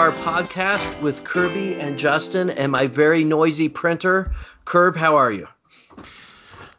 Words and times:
IndyCar 0.00 0.16
podcast 0.22 1.02
with 1.02 1.24
Kirby 1.24 1.74
and 1.74 1.98
Justin 1.98 2.48
and 2.48 2.72
my 2.72 2.86
very 2.86 3.22
noisy 3.22 3.68
printer. 3.68 4.34
Curb, 4.64 4.96
how 4.96 5.16
are 5.16 5.30
you? 5.30 5.46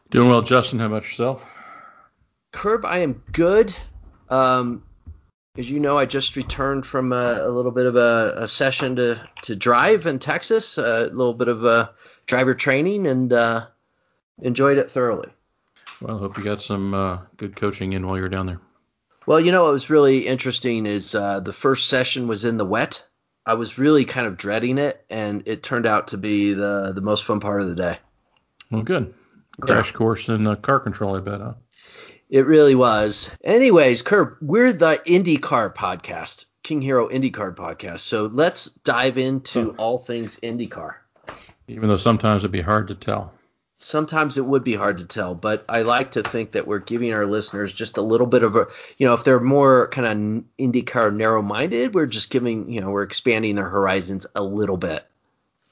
Doing 0.10 0.30
well, 0.30 0.42
Justin. 0.42 0.80
How 0.80 0.88
about 0.88 1.04
yourself? 1.04 1.44
Curb, 2.52 2.84
I 2.84 3.00
am 3.00 3.22
good. 3.32 3.76
Um, 4.32 4.82
as 5.56 5.70
you 5.70 5.80
know, 5.80 6.00
I 6.00 6.08
just 6.08 6.36
returned 6.36 6.84
from 6.84 7.14
a, 7.14 7.46
a 7.46 7.50
little 7.50 7.70
bit 7.70 7.86
of 7.86 7.96
a, 7.96 8.34
a, 8.38 8.48
session 8.48 8.96
to, 8.96 9.30
to 9.44 9.56
drive 9.56 10.08
in 10.08 10.18
Texas, 10.18 10.80
a 10.80 11.12
little 11.14 11.36
bit 11.36 11.48
of 11.48 11.64
a 11.64 11.92
driver 12.26 12.56
training, 12.56 13.06
and 13.06 13.32
uh, 13.32 13.68
enjoyed 14.42 14.80
it 14.80 14.90
thoroughly. 14.90 15.30
Well, 16.02 16.16
I 16.16 16.20
hope 16.20 16.40
you 16.40 16.44
got 16.44 16.64
some 16.64 16.96
uh, 16.96 17.20
good 17.38 17.56
coaching 17.56 17.94
in 17.94 18.08
while 18.08 18.16
you 18.16 18.24
were 18.24 18.30
down 18.30 18.48
there. 18.48 18.62
Well, 19.28 19.40
you 19.40 19.52
know 19.52 19.66
what 19.66 19.74
was 19.74 19.92
really 19.92 20.26
interesting 20.26 20.88
is 20.88 21.14
uh, 21.14 21.40
the 21.42 21.54
first 21.54 21.88
session 21.88 22.28
was 22.28 22.46
in 22.46 22.58
the 22.58 22.66
wet. 22.66 23.06
I 23.46 23.56
was 23.56 23.78
really 23.78 24.06
kind 24.06 24.28
of 24.28 24.38
dreading 24.38 24.78
it, 24.78 25.04
and 25.10 25.44
it 25.48 25.64
turned 25.64 25.86
out 25.86 26.10
to 26.10 26.18
be 26.18 26.54
the 26.54 26.92
the 26.94 27.02
most 27.02 27.24
fun 27.24 27.40
part 27.40 27.62
of 27.62 27.70
the 27.70 27.76
day. 27.76 27.98
Well, 28.70 28.84
good. 28.84 29.14
Crash 29.60 29.92
yeah. 29.92 29.98
course 29.98 30.30
in 30.30 30.48
uh, 30.48 30.56
car 30.56 30.80
control, 30.80 31.16
I 31.16 31.20
bet, 31.20 31.42
huh? 31.42 31.54
It 32.30 32.46
really 32.46 32.76
was. 32.76 33.30
Anyways, 33.44 34.02
Curb, 34.04 34.38
we're 34.42 34.72
the 34.72 35.02
IndyCar 35.06 35.76
podcast, 35.76 36.46
King 36.64 36.82
Hiro 36.82 37.10
IndyCar 37.10 37.56
podcast. 37.56 38.00
So 38.00 38.28
let's 38.32 38.68
dive 38.68 39.18
into 39.18 39.72
all 39.72 39.98
things 39.98 40.40
IndyCar. 40.42 40.94
Even 41.68 41.90
though 41.90 41.98
sometimes 41.98 42.44
it'd 42.44 42.52
be 42.52 42.62
hard 42.62 42.88
to 42.88 42.96
tell 42.96 43.34
sometimes 43.82 44.38
it 44.38 44.46
would 44.46 44.64
be 44.64 44.76
hard 44.76 45.00
to 45.00 45.06
tell, 45.06 45.34
but 45.34 45.66
I 45.68 45.82
like 45.82 46.12
to 46.12 46.24
think 46.24 46.52
that 46.52 46.68
we're 46.68 46.80
giving 46.80 47.14
our 47.14 47.26
listeners 47.26 47.74
just 47.74 47.98
a 47.98 48.02
little 48.02 48.28
bit 48.28 48.44
of 48.44 48.56
a, 48.56 48.68
you 48.98 49.08
know, 49.08 49.14
if 49.14 49.24
they're 49.24 49.40
more 49.40 49.88
kind 49.90 50.08
of 50.08 50.44
IndyCar 50.60 51.16
narrow 51.16 51.42
minded, 51.42 51.96
we're 51.96 52.06
just 52.06 52.30
giving, 52.30 52.72
you 52.72 52.80
know, 52.80 52.92
we're 52.92 53.04
expanding 53.04 53.56
their 53.56 53.70
horizons 53.70 54.28
a 54.36 54.44
little 54.44 54.78
bit. 54.78 55.04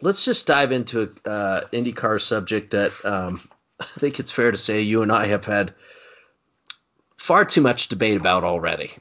Let's 0.01 0.25
just 0.25 0.47
dive 0.47 0.71
into 0.71 1.13
a 1.25 1.29
uh, 1.29 1.61
IndyCar 1.71 2.19
subject 2.19 2.71
that 2.71 2.93
um, 3.05 3.41
I 3.79 3.99
think 3.99 4.19
it's 4.19 4.31
fair 4.31 4.51
to 4.51 4.57
say 4.57 4.81
you 4.81 5.03
and 5.03 5.11
I 5.11 5.27
have 5.27 5.45
had 5.45 5.73
far 7.17 7.45
too 7.45 7.61
much 7.61 7.89
debate 7.89 8.17
about 8.17 8.43
already. 8.43 8.91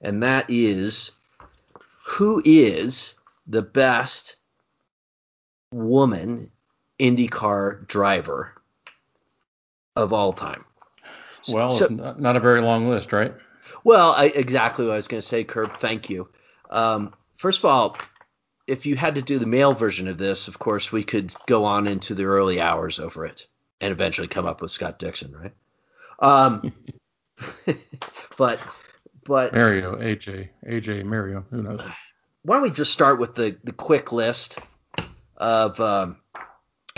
And 0.00 0.22
that 0.22 0.46
is 0.48 1.10
who 2.04 2.40
is 2.44 3.14
the 3.46 3.62
best 3.62 4.36
woman 5.72 6.50
IndyCar 7.00 7.86
driver 7.86 8.54
of 9.96 10.12
all 10.12 10.32
time. 10.32 10.64
Well, 11.48 11.70
so, 11.70 11.86
not 11.88 12.36
a 12.36 12.40
very 12.40 12.60
long 12.60 12.88
list, 12.88 13.12
right? 13.12 13.34
Well, 13.82 14.12
I, 14.12 14.26
exactly 14.26 14.84
what 14.84 14.92
I 14.92 14.96
was 14.96 15.08
going 15.08 15.22
to 15.22 15.26
say, 15.26 15.44
Curb. 15.44 15.72
Thank 15.76 16.10
you. 16.10 16.28
Um, 16.68 17.14
first 17.36 17.60
of 17.60 17.64
all, 17.64 17.96
if 18.66 18.86
you 18.86 18.94
had 18.94 19.14
to 19.14 19.22
do 19.22 19.38
the 19.38 19.46
male 19.46 19.72
version 19.72 20.06
of 20.06 20.18
this, 20.18 20.48
of 20.48 20.58
course, 20.58 20.92
we 20.92 21.02
could 21.02 21.32
go 21.46 21.64
on 21.64 21.86
into 21.86 22.14
the 22.14 22.24
early 22.24 22.60
hours 22.60 23.00
over 23.00 23.24
it 23.24 23.46
and 23.80 23.90
eventually 23.90 24.28
come 24.28 24.46
up 24.46 24.60
with 24.60 24.70
Scott 24.70 24.98
Dixon, 24.98 25.34
right? 25.34 25.52
Um, 26.20 26.72
but 28.36 28.60
but 29.24 29.54
Mario, 29.54 29.96
AJ, 29.96 30.50
AJ, 30.68 31.04
Mario, 31.04 31.44
who 31.50 31.62
knows? 31.62 31.80
Why 32.42 32.56
don't 32.56 32.62
we 32.62 32.70
just 32.70 32.92
start 32.92 33.18
with 33.18 33.34
the 33.34 33.56
the 33.64 33.72
quick 33.72 34.12
list 34.12 34.58
of 35.36 35.80
um, 35.80 36.18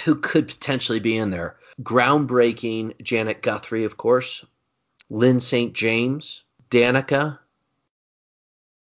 who 0.04 0.16
could 0.16 0.48
potentially 0.48 1.00
be 1.00 1.16
in 1.16 1.30
there. 1.30 1.56
Groundbreaking 1.82 3.00
Janet 3.02 3.42
Guthrie, 3.42 3.84
of 3.84 3.96
course, 3.96 4.44
Lyn 5.10 5.40
St. 5.40 5.72
James, 5.72 6.42
Danica, 6.70 7.38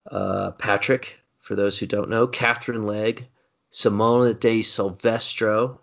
uh, 0.10 0.52
Patrick, 0.52 1.18
for 1.40 1.56
those 1.56 1.78
who 1.78 1.86
don't 1.86 2.10
know, 2.10 2.28
Katherine 2.28 2.86
Legge, 2.86 3.24
Simona 3.72 4.40
de 4.40 4.62
Silvestro, 4.62 5.80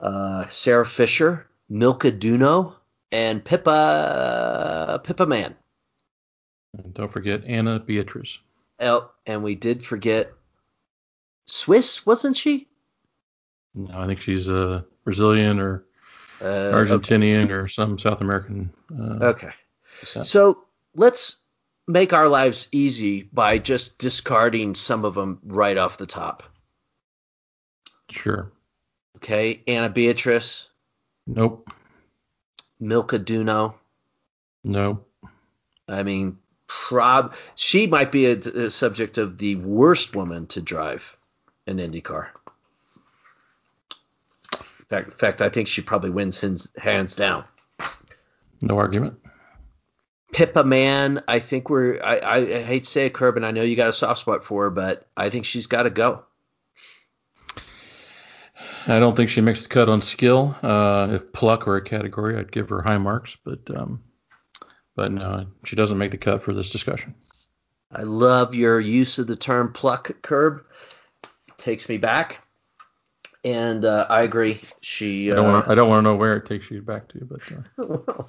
uh, 0.00 0.48
Sarah 0.48 0.86
Fisher, 0.86 1.46
Milka 1.68 2.12
Duno, 2.12 2.74
and 3.12 3.44
Pippa 3.44 5.00
Pippa 5.04 5.26
Mann. 5.26 5.54
And 6.76 6.92
don't 6.92 7.10
forget 7.10 7.44
Ana 7.44 7.78
Beatriz. 7.78 8.40
Oh, 8.80 9.10
and 9.24 9.44
we 9.44 9.54
did 9.54 9.84
forget 9.84 10.32
Swiss, 11.46 12.04
wasn't 12.04 12.36
she? 12.36 12.68
No, 13.74 13.98
I 13.98 14.06
think 14.06 14.20
she's 14.20 14.48
a 14.48 14.68
uh, 14.68 14.82
Brazilian 15.02 15.58
or 15.58 15.84
uh, 16.40 16.44
Argentinian 16.44 17.44
okay. 17.44 17.52
or 17.52 17.68
some 17.68 17.98
South 17.98 18.20
American. 18.20 18.72
Uh, 18.90 19.24
okay. 19.26 19.50
Descent. 20.00 20.26
So 20.26 20.64
let's 20.94 21.38
make 21.86 22.12
our 22.12 22.28
lives 22.28 22.68
easy 22.72 23.22
by 23.22 23.58
just 23.58 23.98
discarding 23.98 24.74
some 24.74 25.04
of 25.04 25.14
them 25.14 25.40
right 25.44 25.76
off 25.76 25.98
the 25.98 26.06
top. 26.06 26.44
Sure. 28.10 28.52
Okay. 29.16 29.62
Ana 29.66 29.88
Beatriz. 29.88 30.68
Nope. 31.26 31.68
Milka 32.78 33.18
Duno. 33.18 33.74
Nope. 34.62 35.08
I 35.88 36.02
mean, 36.02 36.38
prob 36.66 37.34
she 37.54 37.86
might 37.86 38.10
be 38.10 38.26
a, 38.26 38.32
a 38.32 38.70
subject 38.70 39.18
of 39.18 39.36
the 39.38 39.56
worst 39.56 40.14
woman 40.14 40.46
to 40.48 40.62
drive 40.62 41.16
an 41.66 41.78
IndyCar 41.78 42.28
fact, 42.43 42.43
in 44.90 45.04
fact, 45.04 45.42
I 45.42 45.48
think 45.48 45.68
she 45.68 45.82
probably 45.82 46.10
wins 46.10 46.38
hands, 46.38 46.72
hands 46.76 47.16
down. 47.16 47.44
No 48.60 48.78
argument. 48.78 49.18
Pippa 50.32 50.64
Mann, 50.64 51.22
I 51.28 51.38
think 51.38 51.70
we're. 51.70 52.02
I, 52.02 52.16
I, 52.16 52.36
I 52.36 52.62
hate 52.62 52.82
to 52.82 52.88
say 52.88 53.06
it, 53.06 53.14
Curb, 53.14 53.36
and 53.36 53.46
I 53.46 53.52
know 53.52 53.62
you 53.62 53.76
got 53.76 53.88
a 53.88 53.92
soft 53.92 54.20
spot 54.20 54.44
for 54.44 54.64
her, 54.64 54.70
but 54.70 55.06
I 55.16 55.30
think 55.30 55.44
she's 55.44 55.68
got 55.68 55.84
to 55.84 55.90
go. 55.90 56.24
I 58.86 58.98
don't 58.98 59.16
think 59.16 59.30
she 59.30 59.40
makes 59.40 59.62
the 59.62 59.68
cut 59.68 59.88
on 59.88 60.02
skill. 60.02 60.56
Uh, 60.62 61.08
if 61.12 61.32
pluck 61.32 61.66
were 61.66 61.76
a 61.76 61.82
category, 61.82 62.36
I'd 62.36 62.52
give 62.52 62.68
her 62.70 62.82
high 62.82 62.98
marks, 62.98 63.36
but 63.44 63.70
um, 63.74 64.02
but 64.96 65.12
no, 65.12 65.46
she 65.64 65.76
doesn't 65.76 65.98
make 65.98 66.10
the 66.10 66.18
cut 66.18 66.42
for 66.42 66.52
this 66.52 66.70
discussion. 66.70 67.14
I 67.92 68.02
love 68.02 68.54
your 68.54 68.80
use 68.80 69.18
of 69.18 69.28
the 69.28 69.36
term 69.36 69.72
pluck, 69.72 70.10
Curb. 70.22 70.64
Takes 71.58 71.88
me 71.88 71.96
back 71.96 72.43
and 73.44 73.84
uh, 73.84 74.06
I 74.08 74.22
agree. 74.22 74.62
She. 74.80 75.30
I 75.30 75.36
don't, 75.36 75.46
uh, 75.46 75.84
want, 75.84 75.98
to 75.98 76.02
know 76.02 76.16
where 76.16 76.36
it 76.36 76.46
takes 76.46 76.70
you 76.70 76.80
back 76.80 77.08
to, 77.08 77.24
but. 77.24 77.40
Uh. 77.52 77.62
well, 77.76 78.28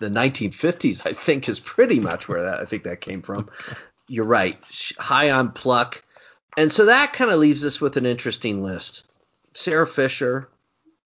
the 0.00 0.08
1950s, 0.08 1.06
I 1.06 1.12
think, 1.12 1.48
is 1.48 1.60
pretty 1.60 2.00
much 2.00 2.28
where 2.28 2.42
that 2.42 2.60
I 2.60 2.64
think 2.64 2.82
that 2.82 3.00
came 3.00 3.22
from. 3.22 3.48
You're 4.08 4.26
right. 4.26 4.58
High 4.98 5.30
on 5.30 5.52
pluck, 5.52 6.02
and 6.56 6.70
so 6.70 6.86
that 6.86 7.12
kind 7.12 7.30
of 7.30 7.38
leaves 7.38 7.64
us 7.64 7.80
with 7.80 7.96
an 7.96 8.06
interesting 8.06 8.62
list: 8.62 9.04
Sarah 9.54 9.86
Fisher, 9.86 10.48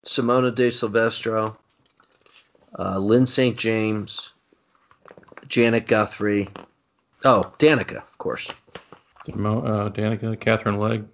Simona 0.04 0.54
de 0.54 0.70
Silvestro, 0.70 1.58
uh, 2.78 2.98
Lyn 2.98 3.26
St. 3.26 3.56
James, 3.56 4.32
Janet 5.48 5.86
Guthrie. 5.86 6.48
Oh, 7.24 7.52
Danica, 7.58 7.98
of 7.98 8.18
course. 8.18 8.50
Uh, 9.28 9.90
Danica, 9.90 10.38
Katherine 10.40 10.78
Legge. 10.78 11.04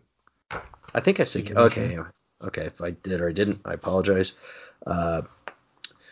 I 0.96 1.00
think 1.00 1.20
I 1.20 1.24
said 1.24 1.52
okay. 1.54 1.98
Okay, 2.42 2.62
if 2.62 2.80
I 2.80 2.90
did 2.90 3.20
or 3.20 3.28
I 3.28 3.32
didn't, 3.32 3.60
I 3.66 3.74
apologize. 3.74 4.32
Uh, 4.86 5.22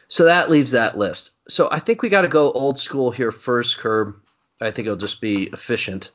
so 0.09 0.25
that 0.25 0.51
leaves 0.51 0.73
that 0.73 0.99
list. 0.99 1.33
So 1.49 1.69
I 1.73 1.79
think 1.79 2.03
we 2.03 2.11
got 2.11 2.23
to 2.23 2.29
go 2.29 2.53
old 2.53 2.79
school 2.79 3.11
here 3.11 3.33
first, 3.33 3.79
Curb. 3.79 4.17
I 4.61 4.71
think 4.71 4.87
it'll 4.87 4.99
just 4.99 5.23
be 5.23 5.45
efficient. 5.45 6.11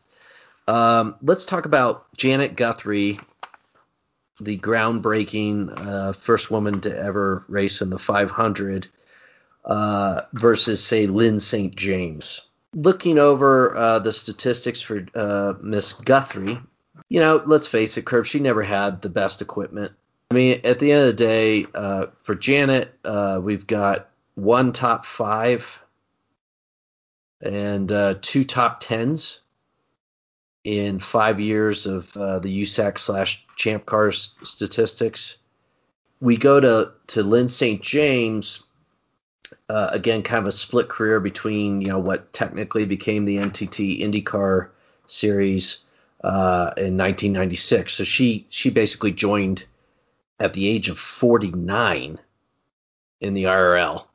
Um, 0.68 1.16
let's 1.24 1.46
talk 1.46 1.66
about 1.66 2.06
Janet 2.16 2.56
Guthrie, 2.56 3.20
the 4.40 4.58
groundbreaking 4.60 5.88
uh, 5.88 6.14
first 6.14 6.52
woman 6.52 6.80
to 6.82 6.96
ever 6.96 7.44
race 7.48 7.82
in 7.82 7.90
the 7.90 8.00
500, 8.00 8.88
uh, 9.66 10.22
versus 10.34 10.84
say 10.84 11.08
Lyn 11.08 11.40
St. 11.40 11.76
James. 11.76 12.46
Looking 12.76 13.18
over 13.18 13.76
uh, 13.76 14.00
the 14.00 14.14
statistics 14.14 14.82
for 14.82 15.06
uh, 15.16 15.54
Miss 15.60 15.94
Guthrie, 15.94 16.60
you 17.08 17.20
know, 17.20 17.42
let's 17.46 17.68
face 17.68 17.98
it, 17.98 18.06
Curb, 18.06 18.26
she 18.26 18.40
never 18.40 18.64
had 18.64 19.02
the 19.02 19.10
best 19.10 19.42
equipment. 19.42 19.94
I 20.32 20.36
mean, 20.36 20.62
at 20.64 20.80
the 20.80 20.92
end 20.92 21.02
of 21.02 21.08
the 21.08 21.26
day, 21.26 21.66
uh, 21.74 22.08
for 22.24 22.36
Janet, 22.36 22.94
uh, 23.04 23.40
we've 23.42 23.66
got 23.66 24.10
one 24.36 24.74
top 24.74 25.06
five 25.06 25.80
and 27.42 27.92
uh, 27.92 28.16
two 28.22 28.44
top 28.44 28.80
tens 28.80 29.42
in 30.64 31.00
five 31.00 31.40
years 31.40 31.86
of 31.86 32.16
uh, 32.16 32.40
the 32.40 32.64
USAC 32.64 33.00
slash 33.00 33.46
Champ 33.56 33.86
Cars 33.86 34.34
statistics. 34.44 35.38
We 36.22 36.38
go 36.38 36.60
to 36.60 36.92
to 37.08 37.24
Lyn 37.24 37.48
St. 37.48 37.82
James. 37.82 38.64
Uh, 39.68 39.90
again, 39.92 40.22
kind 40.22 40.40
of 40.40 40.48
a 40.48 40.52
split 40.52 40.90
career 40.90 41.20
between 41.20 41.82
you 41.82 41.88
know 41.88 42.00
what 42.00 42.32
technically 42.34 42.86
became 42.86 43.26
the 43.26 43.38
NTT 43.38 44.02
IndyCar 44.02 44.70
series 45.08 45.80
uh, 46.24 46.74
in 46.78 46.98
1996. 46.98 47.94
So 47.94 48.04
she 48.04 48.48
she 48.50 48.70
basically 48.70 49.12
joined 49.12 49.66
at 50.40 50.54
the 50.54 50.68
age 50.68 50.90
of 50.90 50.98
49 50.98 52.20
in 53.22 53.34
the 53.34 53.44
IRL. 53.44 54.06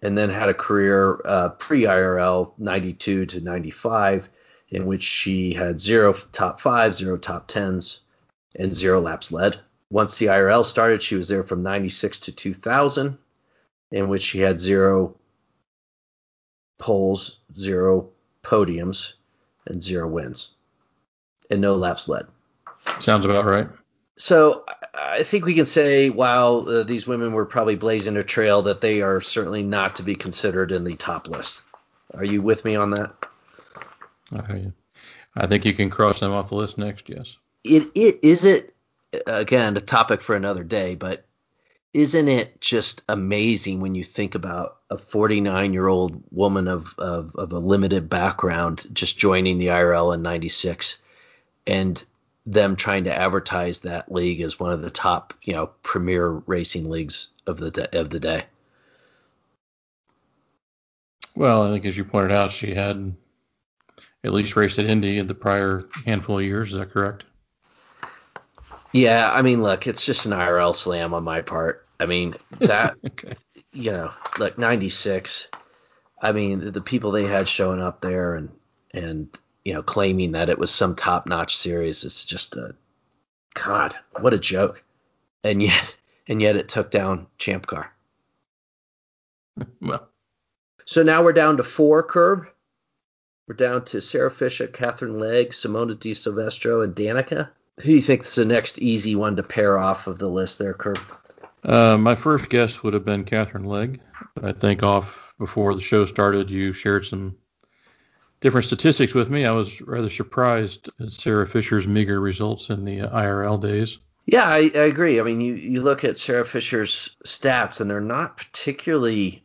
and 0.00 0.16
then 0.16 0.30
had 0.30 0.48
a 0.48 0.54
career 0.54 1.20
uh, 1.24 1.48
pre 1.50 1.82
IRL 1.82 2.52
92 2.58 3.26
to 3.26 3.40
95 3.40 4.28
in 4.70 4.86
which 4.86 5.02
she 5.02 5.54
had 5.54 5.80
zero 5.80 6.12
top 6.32 6.60
five, 6.60 6.94
zero 6.94 7.16
top 7.16 7.48
tens, 7.48 8.00
and 8.56 8.74
zero 8.74 9.00
laps 9.00 9.32
led. 9.32 9.58
Once 9.90 10.18
the 10.18 10.26
IRL 10.26 10.64
started, 10.64 11.02
she 11.02 11.14
was 11.14 11.28
there 11.28 11.42
from 11.42 11.62
96 11.62 12.20
to 12.20 12.32
2000, 12.32 13.16
in 13.92 14.08
which 14.08 14.22
she 14.22 14.40
had 14.40 14.60
zero 14.60 15.16
poles, 16.78 17.38
zero 17.58 18.10
podiums, 18.42 19.14
and 19.66 19.82
zero 19.82 20.06
wins, 20.06 20.50
and 21.50 21.60
no 21.60 21.76
laps 21.76 22.08
led. 22.08 22.26
Sounds 23.00 23.24
about 23.24 23.44
right. 23.44 23.68
So 24.16 24.64
I 24.94 25.22
think 25.22 25.44
we 25.44 25.54
can 25.54 25.66
say, 25.66 26.10
while 26.10 26.68
uh, 26.68 26.82
these 26.82 27.06
women 27.06 27.32
were 27.32 27.46
probably 27.46 27.76
blazing 27.76 28.16
a 28.16 28.24
trail, 28.24 28.62
that 28.62 28.80
they 28.80 29.00
are 29.00 29.20
certainly 29.20 29.62
not 29.62 29.96
to 29.96 30.02
be 30.02 30.14
considered 30.14 30.72
in 30.72 30.84
the 30.84 30.96
top 30.96 31.28
list. 31.28 31.62
Are 32.14 32.24
you 32.24 32.42
with 32.42 32.64
me 32.64 32.74
on 32.74 32.90
that? 32.90 33.12
I, 34.32 34.72
I 35.36 35.46
think 35.46 35.64
you 35.64 35.72
can 35.72 35.90
cross 35.90 36.20
them 36.20 36.32
off 36.32 36.48
the 36.48 36.56
list 36.56 36.78
next. 36.78 37.08
Yes. 37.08 37.36
It 37.64 37.90
it 37.94 38.20
is 38.22 38.44
it 38.44 38.74
again 39.26 39.76
a 39.76 39.80
topic 39.80 40.20
for 40.22 40.34
another 40.36 40.64
day, 40.64 40.94
but 40.94 41.24
isn't 41.94 42.28
it 42.28 42.60
just 42.60 43.02
amazing 43.08 43.80
when 43.80 43.94
you 43.94 44.04
think 44.04 44.34
about 44.34 44.78
a 44.90 44.98
49 44.98 45.72
year 45.72 45.88
old 45.88 46.22
woman 46.30 46.68
of, 46.68 46.94
of, 46.98 47.34
of 47.34 47.52
a 47.52 47.58
limited 47.58 48.08
background 48.08 48.86
just 48.92 49.18
joining 49.18 49.58
the 49.58 49.68
IRL 49.68 50.14
in 50.14 50.22
96 50.22 50.98
and 51.68 52.02
them 52.46 52.76
trying 52.76 53.04
to 53.04 53.14
advertise 53.14 53.80
that 53.80 54.10
league 54.10 54.40
as 54.40 54.58
one 54.58 54.72
of 54.72 54.80
the 54.80 54.90
top, 54.90 55.34
you 55.42 55.52
know, 55.52 55.66
premier 55.82 56.30
racing 56.30 56.88
leagues 56.88 57.28
of 57.46 57.58
the 57.58 57.70
de- 57.70 58.00
of 58.00 58.08
the 58.08 58.18
day. 58.18 58.44
Well, 61.36 61.62
I 61.62 61.70
think 61.70 61.84
as 61.84 61.96
you 61.96 62.04
pointed 62.04 62.32
out, 62.32 62.50
she 62.50 62.74
had 62.74 63.14
at 64.24 64.32
least 64.32 64.56
raced 64.56 64.78
at 64.78 64.86
Indy 64.86 65.18
in 65.18 65.26
the 65.26 65.34
prior 65.34 65.84
handful 66.04 66.38
of 66.38 66.44
years. 66.44 66.72
Is 66.72 66.78
that 66.78 66.90
correct? 66.90 67.24
Yeah, 68.92 69.30
I 69.30 69.42
mean, 69.42 69.62
look, 69.62 69.86
it's 69.86 70.04
just 70.04 70.24
an 70.24 70.32
IRL 70.32 70.74
slam 70.74 71.12
on 71.12 71.22
my 71.22 71.42
part. 71.42 71.86
I 72.00 72.06
mean, 72.06 72.34
that, 72.58 72.96
okay. 73.06 73.34
you 73.72 73.92
know, 73.92 74.10
like 74.38 74.56
96. 74.56 75.48
I 76.20 76.32
mean, 76.32 76.60
the, 76.60 76.70
the 76.70 76.80
people 76.80 77.12
they 77.12 77.26
had 77.26 77.46
showing 77.46 77.80
up 77.80 78.00
there 78.00 78.34
and, 78.34 78.48
and, 78.92 79.28
you 79.68 79.74
know, 79.74 79.82
claiming 79.82 80.32
that 80.32 80.48
it 80.48 80.58
was 80.58 80.70
some 80.70 80.94
top 80.94 81.26
notch 81.26 81.54
series. 81.54 82.02
It's 82.02 82.24
just 82.24 82.56
a, 82.56 82.74
God, 83.52 83.94
what 84.18 84.32
a 84.32 84.38
joke. 84.38 84.82
And 85.44 85.62
yet, 85.62 85.94
and 86.26 86.40
yet 86.40 86.56
it 86.56 86.70
took 86.70 86.90
down 86.90 87.26
Champ 87.36 87.66
Car. 87.66 87.92
well, 89.82 90.08
so 90.86 91.02
now 91.02 91.22
we're 91.22 91.34
down 91.34 91.58
to 91.58 91.62
four 91.62 92.02
curb. 92.02 92.46
We're 93.46 93.56
down 93.56 93.84
to 93.86 94.00
Sarah 94.00 94.30
Fisher, 94.30 94.68
Katherine 94.68 95.18
Legge, 95.18 95.50
Simona 95.50 96.00
de 96.00 96.14
Silvestro, 96.14 96.80
and 96.80 96.94
Danica. 96.94 97.50
Who 97.80 97.88
do 97.88 97.92
you 97.92 98.00
think 98.00 98.22
is 98.22 98.36
the 98.36 98.46
next 98.46 98.78
easy 98.78 99.16
one 99.16 99.36
to 99.36 99.42
pair 99.42 99.78
off 99.78 100.06
of 100.06 100.18
the 100.18 100.28
list 100.28 100.58
there, 100.58 100.72
Curb? 100.72 100.98
Uh, 101.62 101.98
my 101.98 102.14
first 102.14 102.48
guess 102.48 102.82
would 102.82 102.94
have 102.94 103.04
been 103.04 103.24
Katherine 103.24 103.64
Legge, 103.64 104.00
but 104.34 104.46
I 104.46 104.52
think 104.52 104.82
off 104.82 105.34
before 105.38 105.74
the 105.74 105.82
show 105.82 106.06
started, 106.06 106.48
you 106.48 106.72
shared 106.72 107.04
some 107.04 107.36
different 108.40 108.66
statistics 108.66 109.14
with 109.14 109.30
me. 109.30 109.44
I 109.44 109.52
was 109.52 109.80
rather 109.80 110.10
surprised 110.10 110.88
at 111.00 111.12
Sarah 111.12 111.48
Fisher's 111.48 111.86
meager 111.86 112.20
results 112.20 112.70
in 112.70 112.84
the 112.84 113.00
IRL 113.00 113.60
days. 113.60 113.98
Yeah, 114.26 114.44
I, 114.44 114.70
I 114.74 114.84
agree. 114.84 115.20
I 115.20 115.22
mean, 115.22 115.40
you, 115.40 115.54
you 115.54 115.82
look 115.82 116.04
at 116.04 116.18
Sarah 116.18 116.44
Fisher's 116.44 117.16
stats, 117.24 117.80
and 117.80 117.90
they're 117.90 118.00
not 118.00 118.36
particularly 118.36 119.42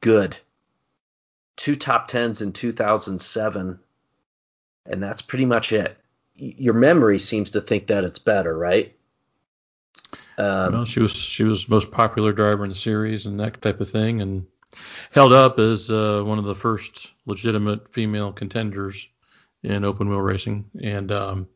good. 0.00 0.36
Two 1.56 1.76
top 1.76 2.08
tens 2.08 2.40
in 2.40 2.52
2007, 2.52 3.78
and 4.86 5.02
that's 5.02 5.22
pretty 5.22 5.44
much 5.44 5.72
it. 5.72 5.96
Your 6.36 6.74
memory 6.74 7.18
seems 7.18 7.52
to 7.52 7.60
think 7.60 7.88
that 7.88 8.04
it's 8.04 8.18
better, 8.18 8.56
right? 8.56 8.94
Um, 10.38 10.72
well, 10.72 10.84
she 10.84 11.00
was 11.00 11.12
she 11.12 11.44
was 11.44 11.68
most 11.68 11.90
popular 11.90 12.32
driver 12.32 12.64
in 12.64 12.68
the 12.68 12.76
series 12.76 13.24
and 13.24 13.40
that 13.40 13.60
type 13.62 13.80
of 13.80 13.90
thing, 13.90 14.20
and 14.20 14.46
held 15.12 15.32
up 15.32 15.58
as 15.58 15.90
uh, 15.90 16.22
one 16.24 16.38
of 16.38 16.44
the 16.44 16.54
first 16.54 17.12
legitimate 17.26 17.88
female 17.90 18.32
contenders 18.32 19.08
in 19.62 19.84
open 19.84 20.08
wheel 20.08 20.20
racing, 20.20 20.70
and 20.82 21.10
um, 21.12 21.48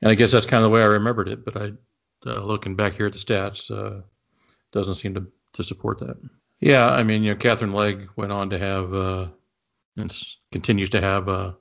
and 0.00 0.10
I 0.10 0.14
guess 0.14 0.32
that's 0.32 0.46
kind 0.46 0.64
of 0.64 0.70
the 0.70 0.74
way 0.74 0.82
I 0.82 0.86
remembered 0.86 1.28
it. 1.28 1.44
But 1.44 1.56
I, 1.56 1.72
uh, 2.26 2.40
looking 2.44 2.76
back 2.76 2.94
here 2.94 3.06
at 3.06 3.12
the 3.12 3.18
stats, 3.18 3.70
uh, 3.70 4.02
doesn't 4.72 4.96
seem 4.96 5.14
to 5.14 5.26
to 5.54 5.64
support 5.64 6.00
that. 6.00 6.16
Yeah, 6.60 6.88
I 6.88 7.02
mean, 7.02 7.22
you 7.22 7.32
know, 7.32 7.38
Katherine 7.38 7.72
Legge 7.72 8.08
went 8.16 8.32
on 8.32 8.50
to 8.50 8.58
have 8.58 8.94
uh, 8.94 9.26
and 9.96 10.16
continues 10.52 10.90
to 10.90 11.00
have 11.00 11.28
a, 11.28 11.56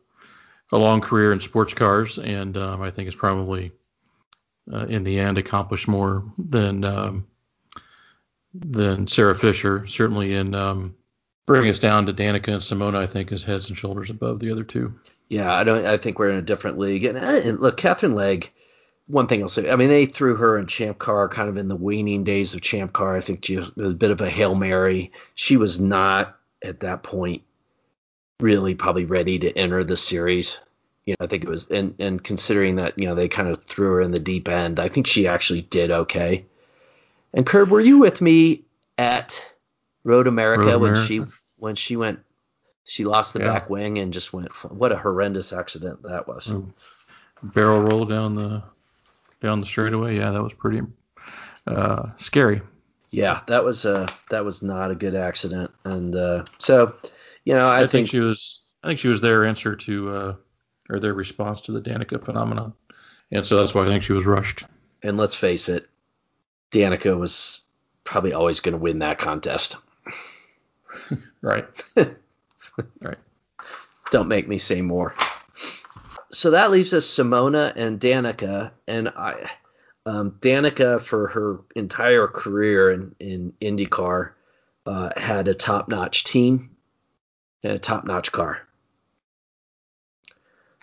a 0.72 0.78
long 0.78 1.02
career 1.02 1.32
in 1.34 1.40
sports 1.40 1.74
cars, 1.74 2.18
and 2.18 2.56
um, 2.58 2.82
I 2.82 2.92
think 2.92 3.08
it's 3.08 3.16
probably 3.16 3.72
uh, 4.72 4.86
in 4.86 5.04
the 5.04 5.20
end 5.20 5.38
accomplished 5.38 5.88
more 5.88 6.24
than 6.38 6.84
um, 6.84 7.28
than 8.54 9.08
Sarah 9.08 9.36
Fisher. 9.36 9.88
Certainly 9.88 10.34
in 10.34 10.56
um, 10.56 10.96
bringing 11.46 11.70
us 11.70 11.80
down 11.80 12.06
to 12.06 12.14
Danica 12.14 12.50
and 12.50 12.62
Simona, 12.62 12.98
I 12.98 13.08
think 13.08 13.32
is 13.32 13.44
heads 13.44 13.70
and 13.70 13.78
shoulders 13.78 14.10
above 14.10 14.40
the 14.40 14.52
other 14.52 14.64
two. 14.64 14.94
Yeah, 15.30 15.54
I 15.54 15.64
don't. 15.64 15.86
I 15.86 15.98
think 15.98 16.20
we're 16.20 16.30
in 16.30 16.38
a 16.38 16.44
different 16.44 16.78
league. 16.78 17.06
And, 17.06 17.18
uh, 17.18 17.22
and 17.22 17.60
look, 17.60 17.78
Katherine 17.78 18.16
Legge. 18.16 18.52
One 19.08 19.28
thing 19.28 19.42
I'll 19.42 19.50
say, 19.50 19.70
I 19.70 19.76
mean, 19.76 19.90
they 19.90 20.06
threw 20.06 20.38
her 20.38 20.58
in 20.58 20.66
Champ 20.66 20.98
Car 20.98 21.28
kind 21.28 21.50
of 21.50 21.58
in 21.58 21.68
the 21.68 21.76
waning 21.76 22.24
days 22.24 22.54
of 22.54 22.62
Champ 22.62 22.94
Car. 22.94 23.18
I 23.18 23.20
think 23.20 23.44
she 23.44 23.58
was 23.58 23.70
a 23.78 23.90
bit 23.90 24.12
of 24.12 24.22
a 24.22 24.30
hail 24.30 24.56
mary. 24.56 25.12
She 25.36 25.58
was 25.58 25.78
not 25.78 26.38
at 26.64 26.80
that 26.80 27.04
point 27.04 27.42
really 28.40 28.76
probably 28.76 29.04
ready 29.04 29.40
to 29.40 29.52
enter 29.58 29.84
the 29.84 29.98
series 29.98 30.58
you 31.06 31.16
know, 31.20 31.26
I 31.26 31.28
think 31.28 31.44
it 31.44 31.50
was, 31.50 31.68
and 31.68 31.96
and 32.00 32.24
considering 32.24 32.78
that 32.78 32.98
you 32.98 33.06
know 33.06 33.16
they 33.16 33.28
kind 33.28 33.50
of 33.50 33.64
threw 33.64 33.94
her 33.94 34.02
in 34.02 34.12
the 34.12 34.20
deep 34.20 34.48
end, 34.48 34.80
I 34.80 34.88
think 34.88 35.08
she 35.08 35.28
actually 35.28 35.62
did 35.62 35.92
okay. 35.92 36.46
And 37.34 37.46
Curb, 37.46 37.70
were 37.70 37.82
you 37.82 37.98
with 37.98 38.22
me 38.22 38.64
at 38.98 39.44
Road 40.04 40.28
America, 40.28 40.66
Road 40.66 40.82
when 40.82 40.96
she 40.96 41.24
when 41.58 41.76
she 41.76 41.96
went, 41.96 42.20
she 42.84 43.06
lost 43.06 43.34
the 43.34 43.40
yeah. 43.40 43.54
back 43.54 43.70
wing 43.70 44.00
and 44.00 44.14
just 44.14 44.34
went. 44.34 44.52
What 44.72 44.92
a 44.92 44.98
horrendous 44.98 45.54
accident 45.54 46.04
that 46.04 46.28
was. 46.28 46.52
Barrel 47.42 47.82
roll 47.82 48.06
down 48.06 48.36
the 48.36 48.64
down 49.42 49.60
the 49.60 49.66
straightaway. 49.66 50.18
Yeah, 50.18 50.32
that 50.32 50.44
was 50.44 50.54
pretty 50.54 50.82
uh, 51.68 52.10
scary. 52.18 52.62
Yeah, 53.10 53.42
that 53.48 53.64
was 53.64 53.86
uh 53.86 54.08
that 54.30 54.44
was 54.44 54.62
not 54.62 54.92
a 54.92 54.96
good 54.96 55.16
accident, 55.16 55.72
and 55.84 56.16
uh, 56.16 56.46
so 56.58 56.96
you 57.44 57.54
know 57.54 57.70
I, 57.70 57.78
I 57.78 57.80
think, 57.82 57.92
think, 57.92 58.10
she 58.10 58.20
was 58.20 58.74
I 58.84 58.88
think 58.88 59.00
she 59.00 59.08
was 59.08 59.22
their 59.22 59.46
answer 59.46 59.76
to 59.76 60.16
uh, 60.16 60.36
or 60.90 61.00
their 61.00 61.14
response 61.14 61.62
to 61.62 61.72
the 61.72 61.82
Danica 61.82 62.24
phenomenon. 62.24 62.74
And 63.32 63.46
so 63.46 63.58
that's 63.58 63.74
why 63.74 63.84
I 63.84 63.88
think 63.88 64.04
she 64.04 64.14
was 64.14 64.26
rushed. 64.26 64.66
And 65.02 65.18
let's 65.18 65.36
face 65.36 65.70
it, 65.70 65.90
Danica 66.72 67.18
was 67.18 67.62
probably 68.04 68.34
always 68.34 68.60
going 68.60 68.74
to 68.74 68.80
win 68.80 69.00
that 69.00 69.18
contest. 69.18 69.78
right. 71.42 71.66
right. 73.02 73.18
Don't 74.12 74.28
make 74.28 74.48
me 74.48 74.60
say 74.60 74.82
more. 74.82 75.16
So 76.32 76.52
that 76.52 76.72
leaves 76.72 76.94
us 76.94 77.06
Simona 77.06 77.74
and 77.76 78.00
Danica, 78.00 78.72
and 78.88 79.10
I, 79.10 79.52
um, 80.06 80.32
Danica 80.42 81.02
for 81.02 81.28
her 81.28 81.60
entire 81.76 82.28
career 82.28 82.92
in, 82.92 83.16
in 83.20 83.54
IndyCar 83.62 84.32
uh, 84.86 85.10
had 85.16 85.48
a 85.48 85.54
top-notch 85.54 86.24
team 86.24 86.72
and 87.64 87.74
a 87.74 87.80
top-notch 87.80 88.32
car. 88.32 88.68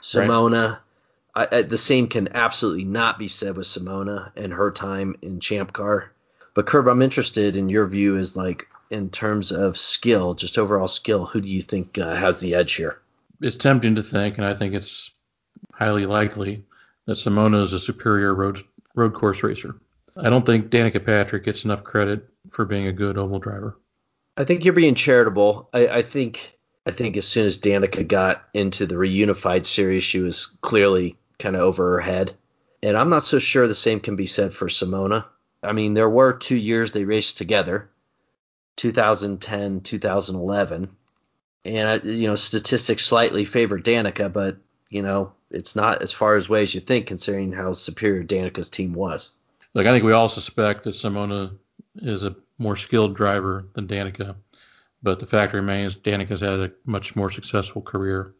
Simona. 0.03 0.69
Right. 0.69 0.79
I, 1.53 1.59
I, 1.59 1.63
the 1.63 1.79
same 1.79 2.09
can 2.09 2.29
absolutely 2.35 2.85
not 2.85 3.19
be 3.19 3.29
said 3.29 3.57
with 3.57 3.67
Simona 3.67 4.33
and 4.37 4.53
her 4.53 4.71
time 4.71 5.17
in 5.23 5.41
Champ 5.41 5.73
Car. 5.73 6.11
But 6.55 6.67
Curb, 6.67 6.89
I'm 6.89 7.03
interested 7.03 7.57
in 7.57 7.69
your 7.69 7.87
view 7.87 8.17
is 8.17 8.37
like 8.37 8.67
in 8.91 9.11
terms 9.11 9.53
of 9.53 9.79
skill, 9.79 10.35
just 10.35 10.59
overall 10.59 10.89
skill. 10.89 11.27
Who 11.27 11.41
do 11.41 11.49
you 11.49 11.63
think 11.63 11.97
uh, 11.99 12.15
has 12.15 12.41
the 12.41 12.55
edge 12.55 12.75
here? 12.75 13.01
It's 13.41 13.57
tempting 13.57 13.95
to 13.95 14.03
think, 14.03 14.37
and 14.37 14.47
I 14.47 14.55
think 14.55 14.75
it's 14.75 15.11
highly 15.73 16.07
likely 16.07 16.65
that 17.07 17.17
Simona 17.17 17.63
is 17.63 17.73
a 17.73 17.81
superior 17.81 18.35
road 18.35 18.63
road 18.95 19.15
course 19.15 19.43
racer. 19.43 19.77
I 20.17 20.29
don't 20.29 20.45
think 20.45 20.71
Danica 20.71 21.05
Patrick 21.05 21.45
gets 21.45 21.65
enough 21.65 21.85
credit 21.85 22.29
for 22.51 22.65
being 22.65 22.87
a 22.87 22.93
good 22.93 23.17
oval 23.17 23.39
driver. 23.39 23.79
I 24.37 24.45
think 24.45 24.65
you're 24.65 24.75
being 24.75 24.95
charitable. 24.95 25.69
I, 25.73 25.89
I 25.89 26.03
think 26.03 26.59
I 26.87 26.91
think 26.91 27.17
as 27.17 27.27
soon 27.27 27.47
as 27.47 27.59
Danica 27.59 28.07
got 28.07 28.45
into 28.53 28.87
the 28.87 28.97
reunified 28.97 29.65
series, 29.65 30.03
she 30.03 30.21
was 30.21 30.47
clearly 30.61 31.17
kind 31.39 31.57
of 31.57 31.63
over 31.63 31.93
her 31.93 32.01
head. 32.01 32.35
And 32.83 32.97
I'm 32.97 33.11
not 33.11 33.25
so 33.25 33.39
sure 33.39 33.69
the 33.69 33.75
same 33.75 34.01
can 34.01 34.17
be 34.17 34.27
said 34.27 34.53
for 34.53 34.69
Simona. 34.69 35.25
I 35.63 35.73
mean, 35.73 35.95
there 35.95 36.09
were 36.09 36.33
two 36.33 36.57
years 36.57 36.93
they 36.93 37.05
raced 37.05 37.37
together 37.37 37.91
2010, 38.81 39.83
2011. 39.83 40.89
And, 41.67 42.05
you 42.05 42.29
know, 42.29 42.35
statistics 42.35 43.05
slightly 43.05 43.45
favor 43.45 43.79
Danica, 43.79 44.33
but, 44.33 44.57
you 44.89 45.03
know, 45.03 45.33
it's 45.51 45.77
not 45.77 46.01
as 46.01 46.13
far 46.13 46.35
as 46.37 46.49
way 46.49 46.63
as 46.63 46.75
you 46.75 46.81
think, 46.81 47.07
considering 47.07 47.53
how 47.53 47.75
superior 47.75 48.25
Danica's 48.25 48.71
team 48.71 48.95
was. 48.95 49.29
Look, 49.75 49.87
I 49.87 49.93
think 49.93 50.05
we 50.05 50.13
all 50.13 50.31
suspect 50.31 50.85
that 50.85 50.95
Simona 50.95 51.55
is 51.97 52.25
a 52.25 52.37
more 52.57 52.75
skilled 52.75 53.15
driver 53.15 53.67
than 53.75 53.87
Danica. 53.87 54.37
But 55.03 55.21
the 55.21 55.27
fact 55.27 55.53
remains, 55.53 55.95
Danica's 55.95 56.41
had 56.41 56.61
a 56.61 56.73
much 56.87 57.15
more 57.15 57.31
successful 57.31 57.83
career 57.83 58.33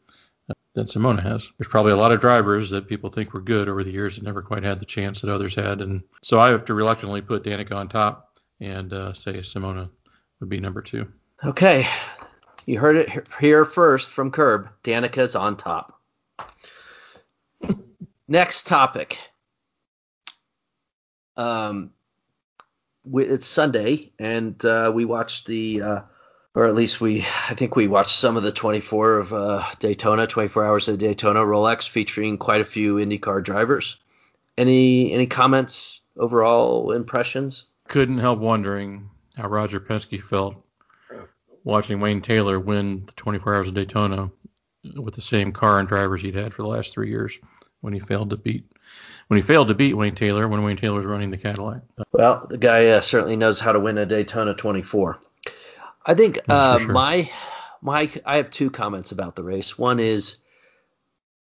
than 0.73 0.87
Simona 0.87 1.23
has. 1.23 1.51
There's 1.59 1.69
probably 1.69 1.93
a 1.93 1.97
lot 1.97 2.13
of 2.13 2.21
drivers 2.23 2.71
that 2.71 2.89
people 2.89 3.11
think 3.11 3.35
were 3.35 3.43
good 3.43 3.69
over 3.69 3.85
the 3.85 3.91
years 3.91 4.17
that 4.17 4.25
never 4.25 4.41
quite 4.41 4.63
had 4.63 4.81
the 4.81 4.87
chance 4.87 5.21
that 5.21 5.33
others 5.33 5.55
had, 5.55 5.83
and 5.83 6.03
so 6.23 6.41
I 6.41 6.49
have 6.49 6.65
to 6.67 6.75
reluctantly 6.75 7.21
put 7.21 7.45
Danica 7.45 7.75
on 7.75 7.89
top 7.89 8.39
and 8.61 8.93
uh, 8.93 9.13
say 9.13 9.39
Simona 9.39 9.91
would 10.41 10.49
be 10.49 10.61
number 10.61 10.83
two. 10.83 11.07
Okay, 11.45 11.87
you 12.67 12.79
heard 12.79 12.97
it 12.97 13.29
here 13.41 13.65
first 13.65 14.09
from 14.09 14.31
Curb. 14.31 14.69
Danica's 14.83 15.37
on 15.37 15.57
top. 15.57 16.01
Next 18.29 18.67
topic. 18.67 19.19
Um, 21.37 21.93
it's 23.15 23.47
Sunday, 23.47 24.13
and 24.19 24.63
uh, 24.65 24.93
we 24.95 25.05
watched 25.05 25.47
the 25.47 25.83
uh, 25.83 26.01
or 26.55 26.67
at 26.67 26.75
least 26.75 27.01
we 27.01 27.21
I 27.49 27.55
think 27.55 27.77
we 27.77 27.87
watched 27.87 28.17
some 28.17 28.37
of 28.37 28.43
the 28.43 28.53
24 28.53 29.19
of 29.19 29.33
uh, 29.33 29.65
Daytona, 29.79 30.27
24 30.27 30.65
hours 30.65 30.89
of 30.89 30.99
Daytona 30.99 31.41
Rolex, 31.41 31.89
featuring 31.89 32.39
quite 32.39 32.61
a 32.61 32.65
few 32.65 32.97
IndyCar 32.97 33.43
drivers. 33.43 33.99
Any 34.59 35.13
any 35.13 35.27
comments, 35.27 36.03
overall 36.17 36.93
impressions? 36.93 37.67
Couldn't 37.89 38.19
help 38.19 38.41
wondering 38.41 39.11
how 39.41 39.49
Roger 39.49 39.81
Penske 39.81 40.23
felt 40.23 40.57
watching 41.65 42.01
Wayne 42.01 42.21
Taylor 42.21 42.61
win 42.61 43.05
the 43.07 43.13
24 43.13 43.55
hours 43.55 43.69
of 43.69 43.75
Daytona 43.75 44.31
with 44.97 45.15
the 45.15 45.21
same 45.21 45.53
car 45.53 45.79
and 45.79 45.89
drivers 45.89 46.23
he'd 46.23 46.35
had 46.35 46.55
for 46.55 46.63
the 46.63 46.69
last 46.69 46.93
three 46.93 47.09
years 47.09 47.39
when 47.81 47.93
he 47.93 48.01
failed 48.01 48.31
to 48.31 48.37
beat 48.37 48.65
when 49.29 49.37
he 49.37 49.43
failed 49.43 49.69
to 49.69 49.75
beat 49.75 49.95
Wayne 49.95 50.15
Taylor 50.15 50.49
when 50.49 50.63
Wayne 50.63 50.77
Taylor 50.77 50.97
was 50.97 51.07
running 51.07 51.31
the 51.31 51.37
Cadillac. 51.37 51.83
Well, 52.13 52.47
the 52.51 52.59
guy 52.59 52.89
uh, 52.89 53.01
certainly 53.01 53.37
knows 53.37 53.61
how 53.61 53.73
to 53.73 53.81
win 53.81 53.97
a 53.97 54.07
Daytona 54.07 54.55
24. 54.55 55.19
I 56.05 56.15
think 56.15 56.41
uh, 56.49 56.79
sure. 56.79 56.93
my 56.93 57.31
my 57.81 58.11
I 58.27 58.37
have 58.37 58.51
two 58.51 58.71
comments 58.71 59.13
about 59.13 59.37
the 59.37 59.45
race. 59.45 59.79
One 59.79 60.01
is 60.01 60.37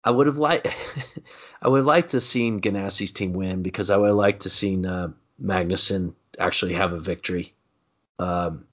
I 0.04 0.10
would 0.10 0.26
have 0.26 0.38
liked 0.38 0.68
I 1.62 1.68
would 1.68 1.78
have 1.78 1.86
liked 1.86 2.10
to 2.10 2.20
seen 2.20 2.60
Ganassi's 2.60 3.12
team 3.12 3.32
win 3.32 3.62
because 3.62 3.90
I 3.90 3.96
would 3.96 4.08
have 4.08 4.16
liked 4.16 4.42
to 4.42 4.50
seen 4.50 4.86
uh, 4.86 5.08
Magnussen 5.42 6.14
actually 6.38 6.74
have 6.74 6.92
a 6.92 7.00
victory. 7.00 7.54
Um, 8.20 8.66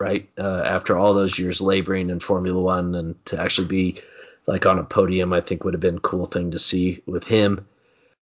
right 0.00 0.28
uh, 0.38 0.62
after 0.64 0.96
all 0.96 1.14
those 1.14 1.38
years 1.38 1.60
laboring 1.60 2.10
in 2.10 2.20
Formula 2.20 2.60
One 2.60 2.94
and 2.94 3.24
to 3.26 3.40
actually 3.40 3.68
be 3.68 4.00
like 4.46 4.66
on 4.66 4.78
a 4.78 4.84
podium, 4.84 5.32
I 5.32 5.40
think 5.40 5.64
would 5.64 5.74
have 5.74 5.80
been 5.80 5.98
a 5.98 6.00
cool 6.00 6.26
thing 6.26 6.52
to 6.52 6.58
see 6.58 7.02
with 7.06 7.24
him. 7.24 7.66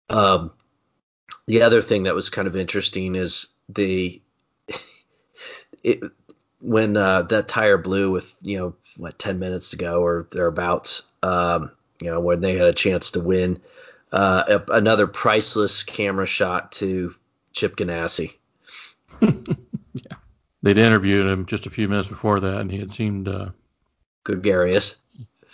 Um, 0.10 0.52
the 1.48 1.62
other 1.62 1.82
thing 1.82 2.04
that 2.04 2.16
was 2.16 2.30
kind 2.30 2.48
of 2.48 2.56
interesting 2.56 3.16
is 3.16 3.48
the 3.70 4.22
it, 5.84 6.02
when 6.62 6.98
uh, 6.98 7.24
that 7.24 7.48
tire 7.48 7.78
blew 7.78 8.12
with 8.12 8.36
you 8.42 8.58
know 8.58 8.76
what 8.98 9.18
10 9.18 9.40
minutes 9.40 9.72
to 9.72 9.78
go 9.78 10.04
or 10.04 10.28
thereabouts 10.32 11.04
um, 11.24 11.72
you 12.02 12.12
know 12.12 12.20
when 12.20 12.42
they 12.42 12.58
had 12.58 12.68
a 12.68 12.74
chance 12.74 13.12
to 13.12 13.22
win 13.22 13.60
uh, 14.12 14.60
another 14.70 15.08
priceless 15.08 15.84
camera 15.84 16.26
shot 16.26 16.74
to 16.74 17.16
chip 17.54 17.76
ganassi 17.76 18.34
yeah 19.22 20.18
they'd 20.62 20.78
interviewed 20.78 21.28
him 21.28 21.46
just 21.46 21.66
a 21.66 21.70
few 21.70 21.88
minutes 21.88 22.08
before 22.08 22.40
that 22.40 22.60
and 22.60 22.72
he 22.72 22.80
had 22.80 22.92
seemed 22.92 23.28
uh, 23.28 23.50
gregarious 24.24 24.96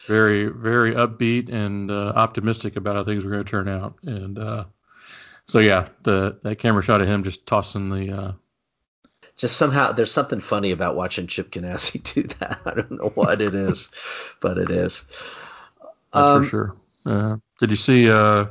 very 0.08 0.46
very 0.46 0.94
upbeat 0.94 1.52
and 1.52 1.90
uh, 1.90 2.14
optimistic 2.16 2.76
about 2.76 2.96
how 2.96 3.04
things 3.04 3.26
were 3.26 3.32
going 3.32 3.44
to 3.44 3.50
turn 3.50 3.68
out 3.68 3.96
and 4.04 4.38
uh, 4.38 4.64
so 5.48 5.60
yeah 5.60 5.88
the 6.04 6.38
that 6.44 6.58
camera 6.58 6.84
shot 6.84 7.02
of 7.02 7.08
him 7.08 7.24
just 7.24 7.46
tossing 7.46 7.90
the 7.90 8.12
uh, 8.12 8.32
just 9.36 9.58
somehow 9.58 9.92
there's 9.92 10.12
something 10.12 10.40
funny 10.40 10.72
about 10.72 10.96
watching 10.96 11.28
Chip 11.28 11.52
Ganassi 11.52 12.02
do 12.14 12.24
that. 12.40 12.60
I 12.66 12.74
don't 12.74 12.92
know 12.92 13.12
what 13.16 13.42
it 13.42 13.54
is, 13.54 13.90
but 14.40 14.58
it 14.58 14.72
is. 14.72 15.06
That's 16.14 16.28
um, 16.28 16.44
for 16.44 16.50
sure. 16.50 16.76
Uh, 17.06 17.38
did 17.60 17.72
you 17.72 17.78
see? 17.78 18.10
Uh, 18.10 18.46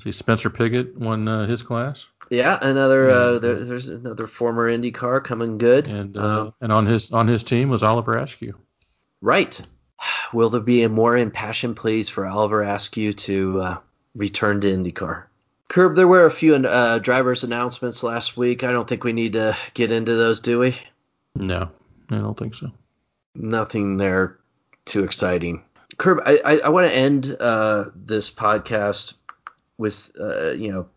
see 0.00 0.12
Spencer 0.12 0.50
Pigot 0.50 0.96
won 0.96 1.28
uh, 1.28 1.46
his 1.46 1.62
class. 1.62 2.06
Yeah, 2.30 2.58
another 2.60 3.10
uh, 3.10 3.38
there, 3.38 3.64
there's 3.64 3.88
another 3.88 4.26
former 4.26 4.70
IndyCar 4.70 5.24
coming 5.24 5.58
good. 5.58 5.88
And 5.88 6.16
uh, 6.16 6.40
um, 6.40 6.54
and 6.60 6.72
on 6.72 6.86
his 6.86 7.10
on 7.12 7.26
his 7.26 7.42
team 7.42 7.70
was 7.70 7.82
Oliver 7.82 8.16
Askew. 8.16 8.54
Right. 9.20 9.60
Will 10.32 10.50
there 10.50 10.60
be 10.60 10.82
a 10.82 10.88
more 10.88 11.16
impassioned 11.16 11.76
pleas 11.76 12.08
for 12.08 12.26
Oliver 12.26 12.62
Askew 12.62 13.12
to 13.12 13.60
uh, 13.60 13.76
return 14.14 14.60
to 14.60 14.70
IndyCar? 14.70 15.24
Curb, 15.68 15.96
there 15.96 16.08
were 16.08 16.24
a 16.24 16.30
few 16.30 16.54
uh, 16.54 16.98
drivers' 16.98 17.44
announcements 17.44 18.02
last 18.02 18.36
week. 18.38 18.64
I 18.64 18.72
don't 18.72 18.88
think 18.88 19.04
we 19.04 19.12
need 19.12 19.34
to 19.34 19.56
get 19.74 19.92
into 19.92 20.14
those, 20.14 20.40
do 20.40 20.58
we? 20.58 20.76
No, 21.34 21.70
I 22.10 22.16
don't 22.16 22.38
think 22.38 22.54
so. 22.54 22.72
Nothing 23.34 23.98
there 23.98 24.38
too 24.86 25.04
exciting. 25.04 25.62
Curb, 25.98 26.20
I, 26.24 26.40
I, 26.42 26.58
I 26.60 26.68
want 26.70 26.88
to 26.88 26.96
end 26.96 27.36
uh, 27.38 27.86
this 27.94 28.30
podcast 28.30 29.14
with, 29.76 30.10
uh, 30.18 30.52
you 30.52 30.72
know, 30.72 30.88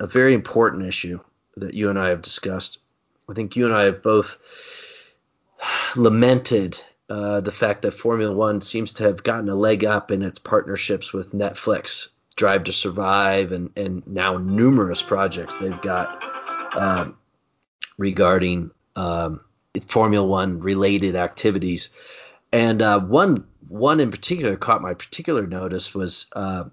a 0.00 0.06
very 0.06 0.34
important 0.34 0.86
issue 0.86 1.20
that 1.58 1.74
you 1.74 1.90
and 1.90 1.98
I 1.98 2.08
have 2.08 2.22
discussed. 2.22 2.78
I 3.28 3.34
think 3.34 3.54
you 3.54 3.66
and 3.66 3.74
I 3.74 3.82
have 3.84 4.02
both 4.02 4.38
lamented 5.94 6.82
uh, 7.08 7.40
the 7.40 7.52
fact 7.52 7.82
that 7.82 7.92
Formula 7.92 8.34
One 8.34 8.60
seems 8.60 8.94
to 8.94 9.04
have 9.04 9.22
gotten 9.22 9.48
a 9.48 9.54
leg 9.54 9.84
up 9.84 10.10
in 10.10 10.22
its 10.22 10.38
partnerships 10.38 11.12
with 11.12 11.32
Netflix 11.32 12.08
Drive 12.36 12.64
to 12.64 12.72
Survive, 12.72 13.52
and 13.52 13.70
and 13.76 14.06
now 14.06 14.34
numerous 14.34 15.02
projects 15.02 15.56
they've 15.56 15.82
got 15.82 16.18
um, 16.74 17.18
regarding 17.98 18.70
um, 18.96 19.40
Formula 19.88 20.26
One 20.26 20.60
related 20.60 21.14
activities. 21.14 21.90
And 22.52 22.80
uh, 22.80 23.00
one 23.00 23.44
one 23.68 24.00
in 24.00 24.10
particular 24.10 24.56
caught 24.56 24.82
my 24.82 24.94
particular 24.94 25.46
notice 25.46 25.94
was 25.94 26.26
uh, 26.32 26.64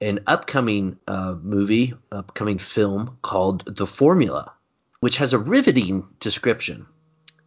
an 0.00 0.20
upcoming 0.26 0.98
uh, 1.06 1.34
movie, 1.40 1.94
upcoming 2.12 2.58
film 2.58 3.18
called 3.22 3.64
The 3.66 3.86
Formula, 3.86 4.52
which 5.00 5.16
has 5.16 5.32
a 5.32 5.38
riveting 5.38 6.06
description. 6.20 6.86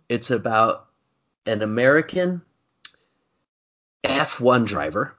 It's 0.10 0.31
about 0.31 0.88
an 1.46 1.62
American 1.62 2.41
F1 4.03 4.65
driver 4.65 5.15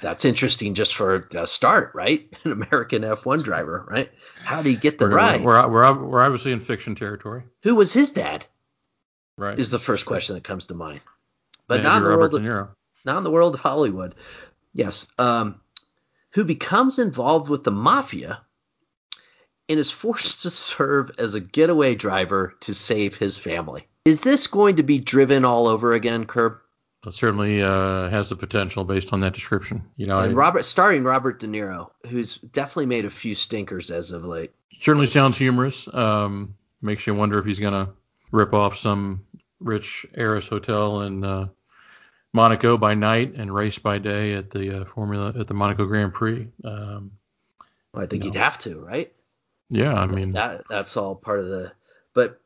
that's 0.00 0.24
interesting 0.24 0.74
just 0.74 0.94
for 0.94 1.28
a 1.34 1.46
start, 1.46 1.92
right? 1.94 2.28
An 2.44 2.52
American 2.52 3.02
F1 3.02 3.42
driver, 3.42 3.86
right? 3.88 4.10
How 4.42 4.62
did 4.62 4.70
he 4.70 4.76
get 4.76 4.98
the 4.98 5.06
we're, 5.06 5.14
ride? 5.14 5.42
We're, 5.42 5.68
we're, 5.68 6.04
we're 6.04 6.22
obviously 6.22 6.52
in 6.52 6.60
fiction 6.60 6.94
territory. 6.94 7.42
Who 7.62 7.74
was 7.74 7.92
his 7.92 8.12
dad? 8.12 8.46
Right. 9.36 9.58
Is 9.58 9.70
the 9.70 9.78
first 9.78 10.06
question 10.06 10.34
that 10.34 10.44
comes 10.44 10.66
to 10.66 10.74
mind. 10.74 11.00
But 11.66 11.82
not 11.82 11.98
in, 11.98 12.02
the 12.04 12.16
world 12.16 12.34
of, 12.34 12.68
not 13.04 13.18
in 13.18 13.24
the 13.24 13.30
world 13.30 13.54
of 13.54 13.60
Hollywood. 13.60 14.14
Yes. 14.74 15.06
Um, 15.18 15.60
who 16.32 16.44
becomes 16.44 16.98
involved 16.98 17.48
with 17.48 17.64
the 17.64 17.70
mafia 17.70 18.40
and 19.68 19.78
is 19.78 19.90
forced 19.90 20.42
to 20.42 20.50
serve 20.50 21.12
as 21.18 21.34
a 21.34 21.40
getaway 21.40 21.94
driver 21.94 22.54
to 22.60 22.74
save 22.74 23.16
his 23.16 23.38
family. 23.38 23.86
Is 24.04 24.20
this 24.20 24.46
going 24.46 24.76
to 24.76 24.82
be 24.82 24.98
driven 24.98 25.44
all 25.44 25.68
over 25.68 25.92
again, 25.92 26.26
Curb? 26.26 26.58
It 27.06 27.14
certainly 27.14 27.62
uh, 27.62 28.08
has 28.08 28.28
the 28.28 28.36
potential 28.36 28.84
based 28.84 29.12
on 29.12 29.20
that 29.20 29.32
description. 29.32 29.84
You 29.96 30.06
know, 30.06 30.18
and 30.18 30.36
Robert, 30.36 30.64
starring 30.64 31.04
Robert 31.04 31.40
De 31.40 31.46
Niro, 31.46 31.90
who's 32.08 32.36
definitely 32.36 32.86
made 32.86 33.04
a 33.06 33.10
few 33.10 33.34
stinkers 33.34 33.90
as 33.90 34.10
of 34.10 34.24
late. 34.24 34.52
Certainly 34.80 35.06
sounds 35.06 35.38
humorous. 35.38 35.88
Um, 35.92 36.56
makes 36.82 37.06
you 37.06 37.14
wonder 37.14 37.38
if 37.38 37.46
he's 37.46 37.60
gonna 37.60 37.90
rip 38.32 38.52
off 38.52 38.76
some 38.76 39.24
rich 39.60 40.04
heiress 40.14 40.46
hotel 40.46 41.00
and 41.02 41.24
uh, 41.24 41.46
Monaco 42.32 42.76
by 42.76 42.94
night 42.94 43.34
and 43.34 43.52
race 43.52 43.78
by 43.78 43.98
day 43.98 44.34
at 44.34 44.50
the 44.50 44.82
uh, 44.82 44.84
Formula 44.84 45.34
at 45.38 45.48
the 45.48 45.54
Monaco 45.54 45.84
Grand 45.86 46.14
Prix. 46.14 46.48
Um, 46.64 47.12
well, 47.92 48.04
I 48.04 48.06
think 48.06 48.24
he'd 48.24 48.34
know. 48.34 48.40
have 48.40 48.58
to, 48.58 48.80
right? 48.80 49.12
Yeah, 49.68 49.94
I 49.94 50.06
mean 50.06 50.32
that 50.32 50.64
that's 50.68 50.96
all 50.96 51.14
part 51.14 51.40
of 51.40 51.46
the. 51.46 51.72
But 52.14 52.40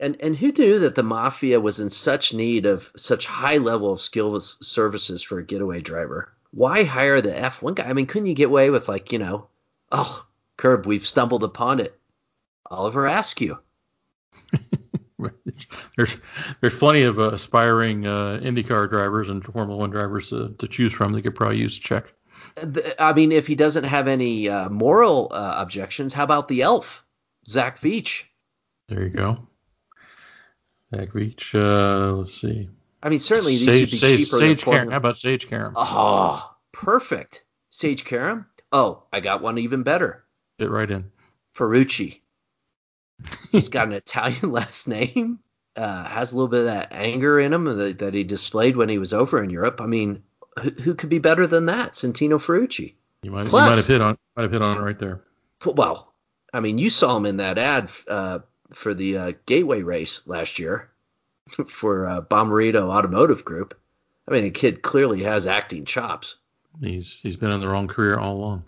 and 0.00 0.16
and 0.20 0.36
who 0.36 0.52
knew 0.52 0.78
that 0.80 0.94
the 0.94 1.02
mafia 1.02 1.60
was 1.60 1.80
in 1.80 1.90
such 1.90 2.34
need 2.34 2.66
of 2.66 2.90
such 2.96 3.26
high 3.26 3.58
level 3.58 3.92
of 3.92 4.00
skill 4.00 4.38
services 4.40 5.22
for 5.22 5.38
a 5.38 5.44
getaway 5.44 5.80
driver? 5.80 6.32
Why 6.50 6.84
hire 6.84 7.20
the 7.20 7.32
F1 7.32 7.74
guy? 7.74 7.84
I 7.84 7.92
mean, 7.92 8.06
couldn't 8.06 8.26
you 8.26 8.34
get 8.34 8.48
away 8.48 8.70
with 8.70 8.88
like, 8.88 9.12
you 9.12 9.18
know, 9.18 9.48
oh, 9.92 10.24
Curb, 10.56 10.86
we've 10.86 11.06
stumbled 11.06 11.44
upon 11.44 11.80
it. 11.80 11.98
Oliver 12.70 13.06
Askew. 13.06 13.58
there's 15.96 16.16
there's 16.60 16.74
plenty 16.74 17.02
of 17.02 17.18
uh, 17.18 17.30
aspiring 17.30 18.06
uh, 18.06 18.40
IndyCar 18.42 18.88
drivers 18.88 19.28
and 19.28 19.44
Formula 19.44 19.76
One 19.76 19.90
drivers 19.90 20.32
uh, 20.32 20.50
to 20.58 20.68
choose 20.68 20.92
from. 20.92 21.12
They 21.12 21.22
could 21.22 21.34
probably 21.34 21.58
use 21.58 21.78
check. 21.78 22.12
I 22.98 23.12
mean, 23.12 23.32
if 23.32 23.46
he 23.46 23.54
doesn't 23.54 23.84
have 23.84 24.08
any 24.08 24.48
uh, 24.48 24.68
moral 24.68 25.28
uh, 25.30 25.54
objections, 25.58 26.12
how 26.12 26.24
about 26.24 26.48
the 26.48 26.62
elf, 26.62 27.04
Zach 27.46 27.80
Veach? 27.80 28.22
There 28.88 29.02
you 29.02 29.10
go. 29.10 29.48
Zach 30.94 31.10
Veach. 31.10 31.54
Uh, 31.54 32.14
let's 32.14 32.40
see. 32.40 32.68
I 33.02 33.08
mean, 33.10 33.20
certainly 33.20 33.52
these 33.52 33.64
Sage, 33.64 33.90
should 33.90 33.94
be 33.94 33.98
Sage, 33.98 34.18
cheaper. 34.20 34.38
Sage 34.38 34.64
Karam. 34.64 34.90
How 34.90 34.96
about 34.96 35.18
Sage 35.18 35.48
Karam? 35.48 35.74
Oh, 35.76 36.50
perfect. 36.72 37.44
Sage 37.70 38.04
Karam. 38.04 38.46
Oh, 38.72 39.04
I 39.12 39.20
got 39.20 39.42
one 39.42 39.58
even 39.58 39.82
better. 39.82 40.24
Fit 40.58 40.70
right 40.70 40.90
in. 40.90 41.10
Ferrucci. 41.56 42.20
He's 43.50 43.68
got 43.68 43.86
an 43.86 43.94
Italian 43.94 44.52
last 44.52 44.88
name. 44.88 45.40
uh, 45.76 46.04
has 46.04 46.32
a 46.32 46.36
little 46.36 46.48
bit 46.48 46.60
of 46.60 46.66
that 46.66 46.88
anger 46.90 47.38
in 47.38 47.52
him 47.52 47.64
that, 47.64 47.98
that, 48.00 48.14
he 48.14 48.24
displayed 48.24 48.76
when 48.76 48.88
he 48.88 48.98
was 48.98 49.12
over 49.12 49.42
in 49.42 49.50
Europe. 49.50 49.80
I 49.80 49.86
mean, 49.86 50.22
who, 50.60 50.70
who 50.70 50.94
could 50.94 51.08
be 51.08 51.18
better 51.18 51.46
than 51.46 51.66
that? 51.66 51.92
Santino 51.92 52.34
Ferrucci. 52.34 52.94
You 53.22 53.30
might, 53.30 53.46
Plus, 53.46 53.62
you 53.62 53.70
might 53.70 53.76
have 53.76 53.86
hit 53.86 54.00
on 54.00 54.18
might 54.36 54.42
have 54.42 54.52
hit 54.52 54.62
on 54.62 54.76
it 54.76 54.80
right 54.80 54.98
there. 54.98 55.22
Well, 55.64 56.12
I 56.52 56.60
mean, 56.60 56.78
you 56.78 56.90
saw 56.90 57.16
him 57.16 57.26
in 57.26 57.38
that 57.38 57.58
ad 57.58 57.90
uh, 58.06 58.40
for 58.72 58.94
the 58.94 59.16
uh, 59.16 59.32
Gateway 59.46 59.82
race 59.82 60.26
last 60.26 60.58
year 60.58 60.88
for 61.66 62.06
uh, 62.06 62.20
Bommarito 62.20 62.88
Automotive 62.88 63.44
Group. 63.44 63.78
I 64.26 64.32
mean, 64.32 64.44
the 64.44 64.50
kid 64.50 64.82
clearly 64.82 65.22
has 65.22 65.46
acting 65.46 65.84
chops. 65.84 66.36
He's 66.80 67.20
he's 67.20 67.36
been 67.36 67.50
in 67.50 67.60
the 67.60 67.68
wrong 67.68 67.88
career 67.88 68.18
all 68.18 68.36
along. 68.36 68.64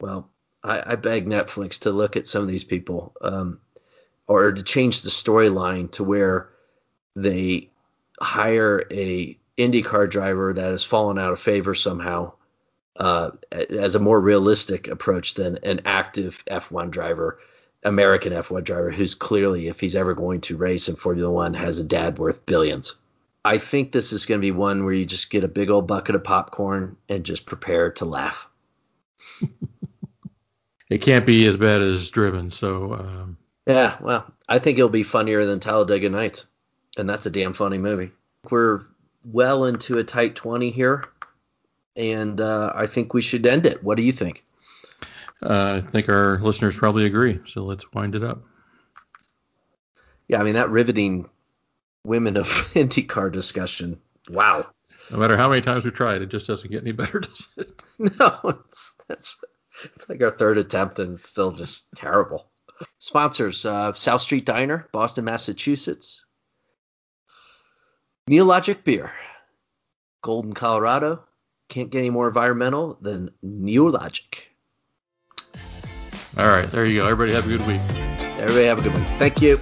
Well, 0.00 0.30
I, 0.62 0.92
I 0.92 0.96
beg 0.96 1.26
Netflix 1.26 1.80
to 1.80 1.90
look 1.90 2.16
at 2.16 2.26
some 2.26 2.42
of 2.42 2.48
these 2.48 2.64
people, 2.64 3.14
um, 3.20 3.58
or 4.26 4.52
to 4.52 4.62
change 4.62 5.02
the 5.02 5.10
storyline 5.10 5.90
to 5.92 6.04
where 6.04 6.50
they 7.16 7.70
hire 8.20 8.84
a 8.90 9.38
IndyCar 9.58 10.08
driver 10.08 10.52
that 10.52 10.70
has 10.70 10.84
fallen 10.84 11.18
out 11.18 11.32
of 11.32 11.40
favor 11.40 11.74
somehow 11.74 12.32
uh, 12.96 13.30
as 13.50 13.94
a 13.94 14.00
more 14.00 14.20
realistic 14.20 14.88
approach 14.88 15.34
than 15.34 15.58
an 15.62 15.82
active 15.84 16.44
F1 16.46 16.90
driver, 16.90 17.38
American 17.82 18.32
F1 18.32 18.64
driver, 18.64 18.90
who's 18.90 19.14
clearly, 19.14 19.68
if 19.68 19.80
he's 19.80 19.96
ever 19.96 20.14
going 20.14 20.40
to 20.42 20.56
race 20.56 20.88
in 20.88 20.96
Formula 20.96 21.30
One, 21.30 21.54
has 21.54 21.78
a 21.78 21.84
dad 21.84 22.18
worth 22.18 22.46
billions. 22.46 22.96
I 23.44 23.58
think 23.58 23.90
this 23.90 24.12
is 24.12 24.26
going 24.26 24.40
to 24.40 24.46
be 24.46 24.52
one 24.52 24.84
where 24.84 24.94
you 24.94 25.04
just 25.04 25.30
get 25.30 25.42
a 25.42 25.48
big 25.48 25.68
old 25.68 25.88
bucket 25.88 26.14
of 26.14 26.22
popcorn 26.22 26.96
and 27.08 27.24
just 27.24 27.44
prepare 27.44 27.90
to 27.92 28.04
laugh. 28.04 28.46
it 30.92 31.00
can't 31.00 31.24
be 31.24 31.46
as 31.46 31.56
bad 31.56 31.80
as 31.80 32.10
Driven, 32.10 32.50
so. 32.50 32.94
Um... 32.94 33.36
Yeah, 33.66 33.96
well, 34.00 34.30
I 34.48 34.58
think 34.58 34.78
it'll 34.78 34.90
be 34.90 35.02
funnier 35.02 35.46
than 35.46 35.58
Talladega 35.60 36.10
Nights, 36.10 36.46
and 36.98 37.08
that's 37.08 37.26
a 37.26 37.30
damn 37.30 37.54
funny 37.54 37.78
movie. 37.78 38.10
We're 38.50 38.82
well 39.24 39.64
into 39.64 39.98
a 39.98 40.04
tight 40.04 40.34
20 40.34 40.70
here, 40.70 41.04
and 41.96 42.40
uh, 42.40 42.72
I 42.74 42.86
think 42.86 43.14
we 43.14 43.22
should 43.22 43.46
end 43.46 43.64
it. 43.64 43.82
What 43.82 43.96
do 43.96 44.02
you 44.02 44.12
think? 44.12 44.44
Uh, 45.42 45.80
I 45.82 45.88
think 45.88 46.08
our 46.08 46.38
listeners 46.40 46.76
probably 46.76 47.06
agree, 47.06 47.40
so 47.46 47.64
let's 47.64 47.90
wind 47.92 48.14
it 48.14 48.22
up. 48.22 48.42
Yeah, 50.28 50.40
I 50.40 50.44
mean 50.44 50.54
that 50.54 50.70
riveting 50.70 51.28
women 52.04 52.36
of 52.36 52.46
IndyCar 52.74 53.32
discussion. 53.32 54.00
Wow. 54.28 54.66
No 55.10 55.18
matter 55.18 55.36
how 55.36 55.48
many 55.48 55.62
times 55.62 55.84
we 55.84 55.90
try 55.90 56.14
it, 56.14 56.22
it 56.22 56.30
just 56.30 56.46
doesn't 56.46 56.70
get 56.70 56.82
any 56.82 56.92
better, 56.92 57.20
does 57.20 57.48
it? 57.56 57.82
No, 58.18 58.40
it's 58.44 58.92
that's 59.06 59.36
it's 59.94 60.08
like 60.08 60.22
our 60.22 60.30
third 60.30 60.58
attempt 60.58 60.98
and 60.98 61.14
it's 61.14 61.28
still 61.28 61.52
just 61.52 61.88
terrible. 61.94 62.48
Sponsors: 62.98 63.64
uh, 63.64 63.92
South 63.92 64.22
Street 64.22 64.44
Diner, 64.44 64.88
Boston, 64.92 65.24
Massachusetts. 65.24 66.22
Neologic 68.28 68.84
Beer, 68.84 69.12
Golden, 70.22 70.52
Colorado. 70.52 71.24
Can't 71.68 71.90
get 71.90 71.98
any 71.98 72.10
more 72.10 72.28
environmental 72.28 72.98
than 73.00 73.30
Neologic. 73.44 74.44
All 76.36 76.46
right, 76.46 76.70
there 76.70 76.84
you 76.84 77.00
go. 77.00 77.06
Everybody 77.06 77.34
have 77.34 77.46
a 77.46 77.58
good 77.58 77.66
week. 77.66 77.82
Everybody 78.38 78.64
have 78.64 78.78
a 78.78 78.82
good 78.82 78.94
week. 78.94 79.08
Thank 79.18 79.42
you. 79.42 79.60